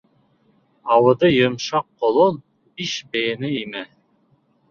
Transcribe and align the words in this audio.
Ауыҙы 0.95 1.29
йомшаҡ 1.33 1.85
ҡолон 2.05 2.41
биш 2.81 2.93
бейәне 3.13 3.51
имә. 3.59 3.85